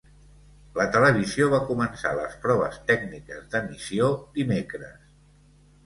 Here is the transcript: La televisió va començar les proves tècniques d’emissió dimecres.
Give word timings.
La 0.79 0.87
televisió 0.95 1.49
va 1.51 1.59
començar 1.67 2.15
les 2.21 2.35
proves 2.47 2.81
tècniques 2.91 3.47
d’emissió 3.55 4.13
dimecres. 4.41 5.01